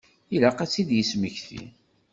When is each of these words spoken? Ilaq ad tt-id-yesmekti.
Ilaq 0.35 0.59
ad 0.59 0.69
tt-id-yesmekti. 0.69 1.63